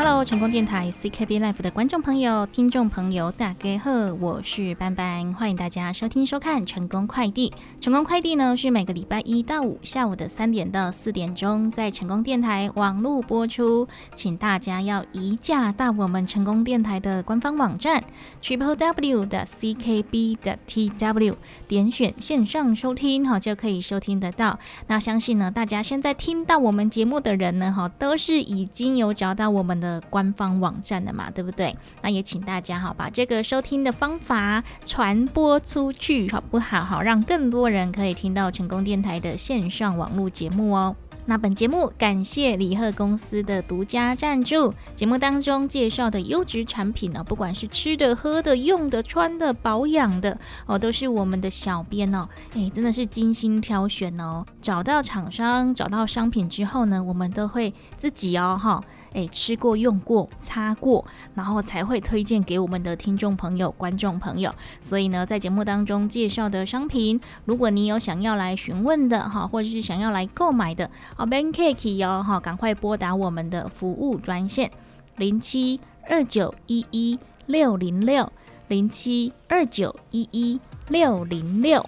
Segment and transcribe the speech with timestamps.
[0.00, 3.90] Hello，成功电台 CKB Life 的观众朋友、听众朋友，大家好，
[4.20, 7.50] 我是班班，欢迎大家收听收看《成功快递》。
[7.80, 18.04] 成功快递呢是每个礼拜一到五下午的三点到四点钟，在成功电台网络播出，请大家要移驾到我们成功电台的官方网站
[18.40, 21.34] triple w 的 ckb 的 tw，
[21.66, 24.60] 点选线上收听，哈就可以收听得到。
[24.86, 29.87] 那相信呢，大家现在听到我们节目的人呢，哈都是已经有找到我们的。
[29.88, 31.74] 的官方网站的嘛，对不对？
[32.02, 36.84] 那也请大家哈把这个收听的方法传播出去，好不好？
[36.84, 40.94] 好，让更多人可以听到成功电台的线上网络节目哦。
[41.24, 54.42] 那本节目感谢李贺公司的独家赞助，节目当中介绍的优质产品呢，不管是吃的、喝的、用的、穿的、保养的哦，都是我们的小编哦，哎，真的是精心挑选哦。
[54.62, 58.82] 找到厂商、找到商品之后呢，我们都会自己哦，哈。
[59.12, 64.54] 哎，吃过、用过、擦过，然后才会推荐给我们的听众朋友、观众朋友。
[64.80, 74.70] 所以呢，在节目当中介绍的商品，如果你有想要来询问的哈，或者是想要来购买的，哦，Bankcake 哦，哈，赶快拨打我们的服务专线
[75.16, 78.32] 零七二九一一六零六
[78.68, 81.84] 零七二九一一六零六。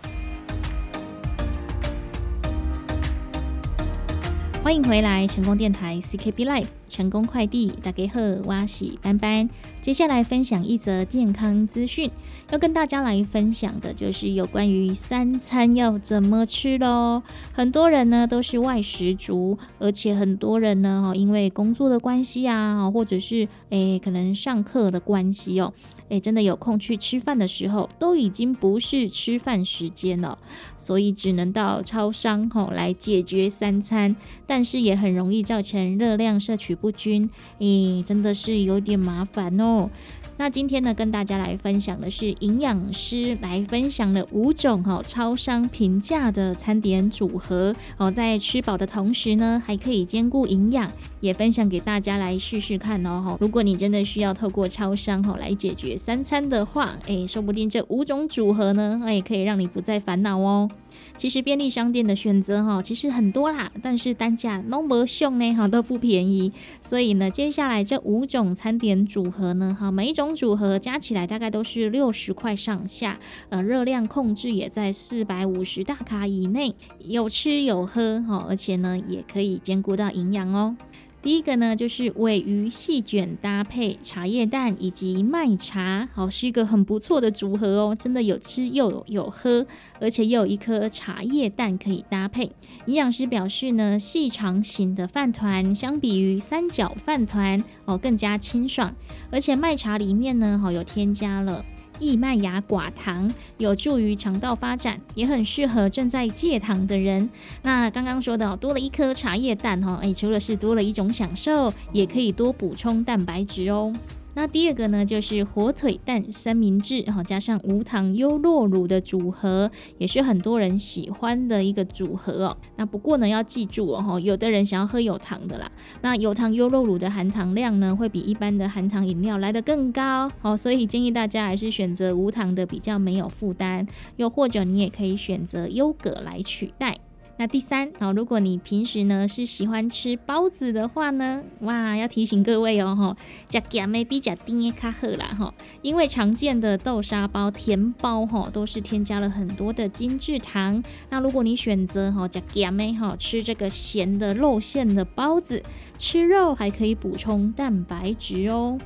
[4.63, 9.49] 欢迎回来，成功电台 CKB Life 成功快递大家好，我是班班。
[9.81, 12.11] 接下来分享一则健康资讯，
[12.51, 17.23] 要跟大家来分享的就是有关于三餐要怎么吃喽。
[17.53, 25.73] 很多人呢都是外食族，而且很多人呢哈，因为工作的关系啊，或者是诶可能上课的关系哦。
[26.09, 30.37] 诶，真的有空去吃饭的时候，都已经不是吃饭时间了，
[30.77, 37.29] 所以只能到超商吼来解决三餐，但是也很容易造成热量摄取不均，
[37.59, 39.89] 诶，真的是有点麻烦哦。
[40.37, 50.91] 那今天呢，跟大家来分享的是营养师来分享了五种哈超商平价的餐点组合哦，在吃饱的同时呢，还可以兼顾营养，
[51.21, 53.37] 也分享给大家来试试看哦哈。
[53.39, 60.71] 如果你真的需要透过超商哈来解决三餐的话，哎，说不定这五种组合呢，哎，可以让你不再烦恼哦。
[61.17, 73.19] 其实便利商店的选择哈，其实很多啦，但是单价 no more 呢哈都不便宜，所以呢，接下来这五种餐点组合呢，哈，每一种组合加起来大概都是六十块上下，
[73.49, 80.77] 呃，热量控制也在四百五十大卡以内，有吃有喝哈，而且呢，也可以兼顾到营养哦。
[81.23, 89.67] 第一个呢，就是尾鱼细卷搭配茶叶蛋以及麦茶，好是一个很不错的组合哦，真的有吃又有有喝，
[90.01, 92.51] 而且又有一颗茶叶蛋可以搭配。
[92.87, 98.95] 营养师表示呢，细长型的饭团相比于三角饭团哦更加清爽，
[99.31, 101.63] 而且麦茶里面呢，好有添加了。
[102.01, 107.31] 益麦芽寡糖有助于肠道发展，也很适合正在戒糖的人。
[107.63, 113.93] 那刚刚说的多了一颗茶叶蛋哈，哎，除了是多了一种享受，也可以多补充蛋白质哦。
[114.41, 122.57] 那第二个呢，就是火腿蛋三明治，哈，加上无糖优酪乳的组合，也是很多人喜欢的一个组合哦。
[122.77, 125.71] 那不过呢，要记住哦，哈，有的人想要喝有糖的啦，
[126.01, 133.87] 那有糖优酪乳的含糖量呢，会比一般的含糖饮料来得更高，哦，所以建议大家还是选择无糖的，比较没有负担。
[134.17, 136.97] 又或者你也可以选择优格来取代。
[137.41, 143.17] 那第三啊，如果你平时呢是喜欢吃包子的话呢，哇，要提醒各位哦，哈，
[143.49, 150.85] 加咸没比加甜的卡好啦，哈，因为常见的豆沙包、甜包哈，都是添加了很多的精制糖。
[151.09, 155.63] 那如果你选择哈加咸没哈吃这个咸的肉馅的包子，
[155.99, 158.79] 吃肉还可以补充蛋白质哦。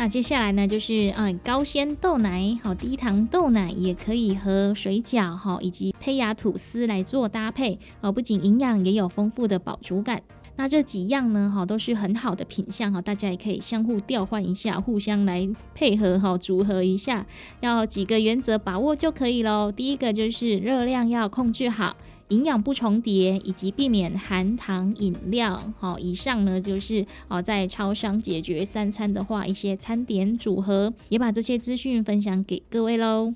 [0.00, 10.22] 那接下来呢，就是嗯高纤豆奶，好低糖豆奶也可以和水饺哈以及胚芽吐司来做搭配，哦不仅营养，也有丰富的饱足感。
[10.56, 17.26] 那这几样呢，哈都是很好的品相哈，大家也可以相互调换一下，互相来配合哈，组合一下，
[17.60, 19.70] 要几个原则把握就可以喽。
[19.70, 21.94] 第一个就是热量要控制好。
[22.30, 25.60] 营养不重叠，以及避免含糖饮料。
[25.78, 33.34] 好，以上呢就是哦，在超商解决三餐的话，一些餐点组合，也把这些资讯分享给各位喽。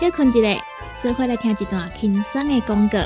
[0.00, 0.64] 休困一下，
[1.02, 2.98] 最后来听一段轻松的广告。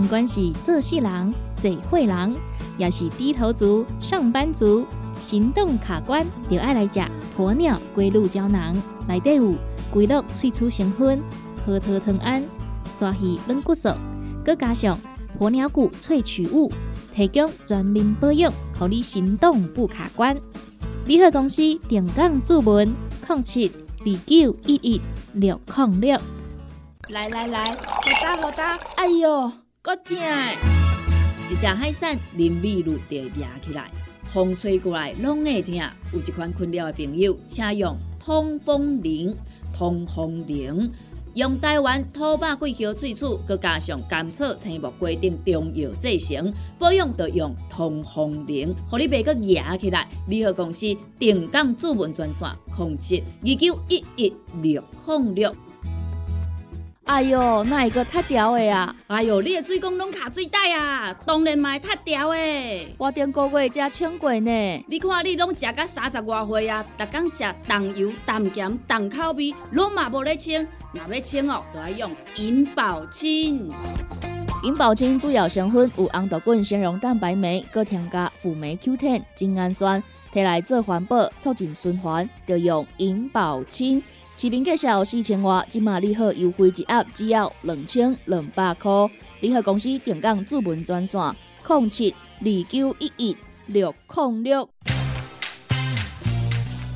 [0.00, 2.34] 不管是，做事人、嘴会郎，
[2.78, 4.86] 也是低头族、上班族，
[5.18, 7.00] 行动卡关，就爱来食
[7.36, 8.74] 鸵鸟龟鹿胶囊，
[9.06, 9.54] 内底有
[9.92, 11.20] 龟鹿萃取成分，
[11.66, 12.42] 核桃藤胺、
[12.90, 13.90] 刷鱼软骨素，
[14.42, 14.98] 佮加上
[15.38, 16.72] 鸵鸟骨萃取物，
[17.14, 18.50] 提供全面保养，
[18.80, 20.34] 让你行动不卡关。
[21.04, 22.90] 联合公司定岗注文：
[23.28, 23.70] 零七
[24.00, 25.00] 二九一一
[25.34, 26.18] 六零六。
[27.12, 27.76] 来来来，好
[28.22, 28.78] 打好打！
[28.96, 30.14] 哎哟，够痛！
[31.48, 33.90] 一只海扇淋米露就压起来，
[34.24, 35.82] 风吹过来拢会听。
[36.12, 39.34] 有一款困扰的朋友，请用通风铃。
[39.72, 40.92] 通风铃
[41.34, 50.06] 用台湾土白桂花萃取，佮加上甘草、青木规定中药制成，保养要用通风铃，互你袂佮压起来。
[50.28, 52.46] 联合公司定岗主文专线：
[52.76, 55.56] 控制二九一一六零六。
[57.10, 58.94] 哎哟，那一个太屌的啊！
[59.08, 62.94] 哎哟，你的水工拢卡水袋啊，当然嘛太屌的。
[62.98, 64.84] 我顶个月才称过呢。
[64.86, 70.64] 你看你拢食到三十外岁啊，逐工食重油、重咸、重口味，拢嘛无咧称。
[70.92, 73.68] 若要称哦，都要用银保清。
[74.62, 80.00] 银保清主要成分有红豆根、纤溶蛋白酶，搁添加辅酶 Q10、精氨酸，
[80.32, 84.00] 摕来做环保、促进循环，就用银保清。
[84.40, 88.90] 视频介绍四千瓦，今马利好优惠一盒只要两千两百块。
[89.40, 91.20] 利好公司定岗主文专线：
[91.68, 94.70] 零七二九一一六零六。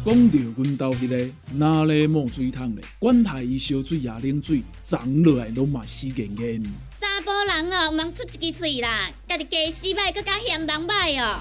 [0.06, 2.84] 讲到阮兜迄个哪里冒水桶咧？
[2.98, 6.62] 管他伊烧水也冷水，长落来拢嘛死严严。
[6.98, 11.38] 查甫人哦，毋通出一支喙啦，家己家洗歹，更加嫌人歹哦。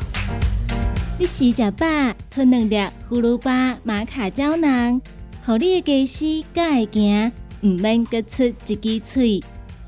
[1.18, 1.86] 你食食饱，
[2.30, 2.76] 吞两粒
[3.10, 5.00] 葫芦巴、玛卡胶囊。
[5.46, 7.32] 互你的家私才会行，
[7.64, 9.44] 毋免各出一支喙。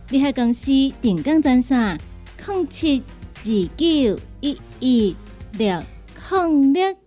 [0.09, 0.65] 你喺公司
[1.01, 1.97] 定岗专线：
[2.45, 3.01] 零七
[3.37, 3.45] 二
[3.77, 5.15] 九一一
[5.57, 5.81] 六
[6.29, 6.97] 零六。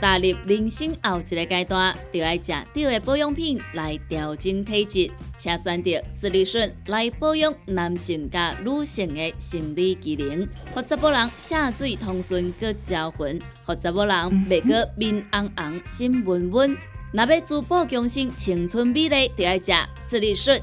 [0.00, 13.40] 踏入人生后一个阶段，就要吃对的保养品来调整体质，请选择斯利顺来保养男性加女性的生理机能，或者某人下水通顺个招魂。
[13.66, 14.14] 或者某人
[14.48, 16.76] 袂过面红红、心温温，
[17.12, 20.60] 若要珠宝强身、青春美丽，就要食斯利顺。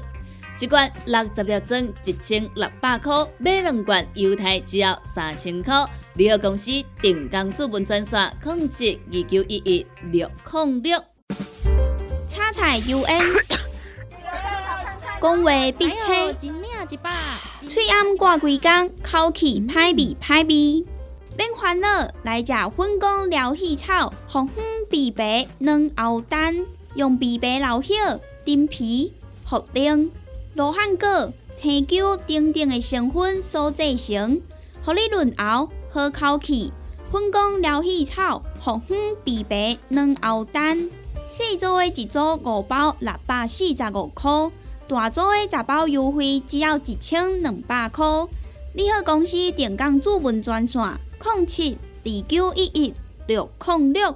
[0.60, 5.84] 一罐六十粒装，一千六百块；买两罐，犹太只要三千块。
[6.14, 6.70] 联合公司
[7.00, 11.02] 定岗资本专线：控制二九一一六零六。
[12.28, 13.61] 叉彩 UN，
[15.22, 16.34] 讲话必切，
[17.68, 20.84] 嘴暗挂几工，口气歹味歹味。
[21.38, 26.66] 免烦恼，来食粉工疗气草，红粉枇杷软熬蛋，
[26.96, 29.12] 用枇杷老叶、丁皮、
[29.48, 30.10] 茯苓、
[30.54, 34.42] 罗汉果、青椒等等的成分所制成，
[34.84, 36.72] 互你润喉好口气。
[37.12, 40.90] 粉工疗气草，红粉枇杷软熬蛋，
[41.28, 44.50] 细组的一组五包六百四十五块，
[44.92, 48.04] 大组的十包优惠只要一千两百块。
[48.74, 50.82] 你好，公司电工主文专线。
[50.82, 52.94] 零七二九一一
[53.26, 54.14] 六零六。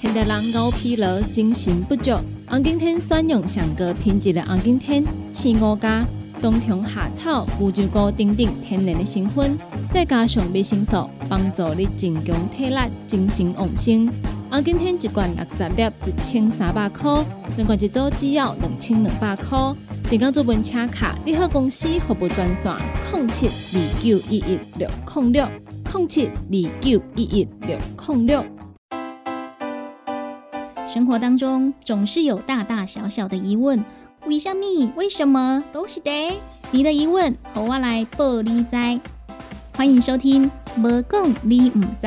[0.00, 2.12] 现代人熬疲劳、精神不足，
[2.48, 6.06] 红景天选用上个品质的红景天青五加
[6.40, 9.58] 冬虫夏草、乌鸡菇等等天然的成分，
[9.90, 14.10] 再加上维生素，帮助你增强体力、精神旺盛。
[14.48, 17.22] 红景天一罐六十粒，一千三百块；
[17.56, 19.58] 两罐一组只要两千两百块。
[20.08, 22.72] 电工做本车卡，你好公司服务专线：
[23.12, 25.48] 零七二九一一六零六。
[25.92, 28.46] 零七二九一一六零六。
[30.86, 33.84] 生活当中总是有大大小小的疑问，
[34.26, 34.92] 为什么？
[34.96, 35.62] 为什么？
[35.72, 36.10] 都是的。
[36.70, 38.76] 你的疑问，和我来报你知。
[39.76, 40.48] 欢迎收听
[40.80, 42.06] 《无讲你唔知》。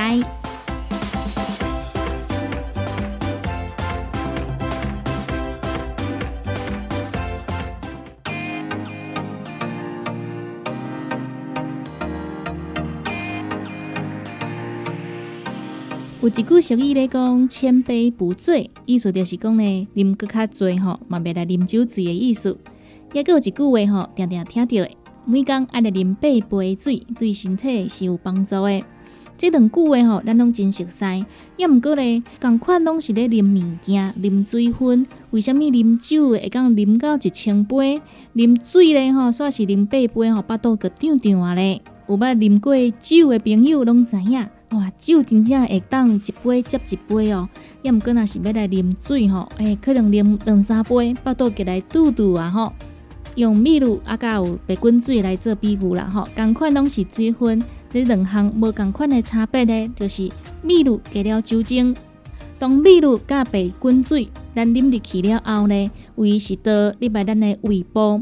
[16.21, 22.57] 有一句俗语咧讲，千杯不醉，意思就是讲咧，啉搁较醉吼，嘛袂来啉酒醉的意思。
[23.13, 24.89] 也有一句话吼，常常听到的，
[25.23, 28.83] 每工爱来啉八杯水，对身体是有帮助的。
[29.37, 31.25] 这两句话吼，咱拢真熟悉。
[31.55, 38.01] 也毋过咧，共款拢是咧啉物件、啉水分，为虾米啉酒会讲啉到一千杯，
[38.35, 41.81] 啉水咧吼，煞是啉八杯吼，巴肚个胀胀啊咧。
[42.09, 44.45] 有捌啉过酒的朋友拢知影。
[44.71, 47.49] 哇，酒真正会当一杯接一杯哦，
[47.81, 52.73] 要毋过若是要来啉水吼，诶，可能啉两三杯，腹肚过来肚肚啊吼。
[53.35, 60.29] 用秘鲁啊，甲有白滚水来做比喻啦吼，共款拢是水分，这两项无共款的差别呢，就是
[60.61, 61.95] 秘鲁加了酒精。
[62.57, 68.21] 当秘鲁甲白滚水咱啉入去了后呢，胃是到入来咱的胃部，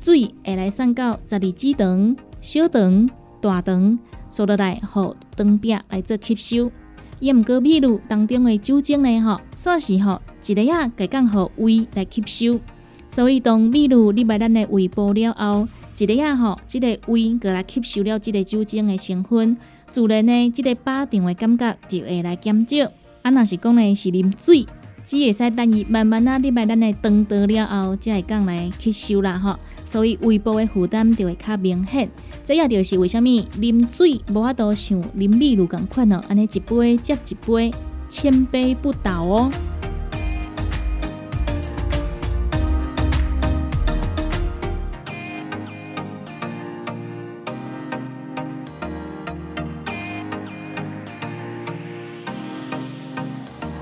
[0.00, 3.98] 水会来送到十二指肠、小肠、大肠，
[4.30, 6.72] 坐落来互当壁来做吸收。
[7.18, 12.60] 也毋过秘鲁当中的酒精呢，吼，煞是吼一个啊，会讲互胃来吸收。
[13.08, 15.66] 所以当秘鲁入来咱的胃部了后，
[15.96, 19.56] 一个啊吼，即个胃过来吸收了即个酒精的成分，
[19.88, 22.92] 自然呢，即个饱胀的感觉就会来减少。
[23.22, 24.66] 啊，若是讲呢是啉水，
[25.06, 29.56] 只会使等伊慢慢啊你把咱的肠道了后，才会讲来吸收啦吼。
[29.84, 32.10] 所以胃部的负担就会较明显。
[32.44, 37.72] 这也就是为虾米啉水无法度像啉米露共款哦，安尼一杯接一杯，
[38.08, 39.48] 千杯不倒哦。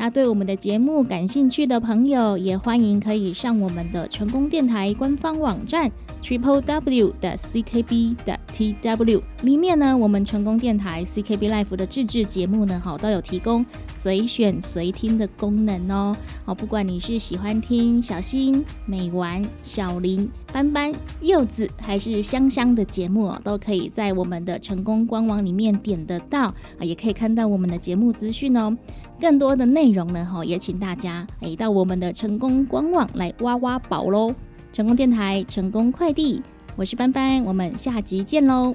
[0.00, 5.90] 那对我们的节目感兴趣的朋友，也欢迎可以上我们的成功电台官方网站
[6.22, 16.16] triple w 的 ckb 的 tw 里面呢，我们成功电台 ckb life 的自制节目呢，好都有提供随选随听的功能哦。
[16.44, 28.76] 好，不管你是喜欢听小新、美丸、小林、斑斑、柚子，还是香香的节目哦，都可以在我们的成功官网里面点得到啊，也可以看到我们的节目资讯哦。
[29.20, 34.34] 更多的内容呢，哈，也请大家诶到我们的成功官网来挖挖宝喽！
[34.72, 36.42] 成功电台，成功快递，
[36.76, 38.74] 我是斑斑，我们下集见喽！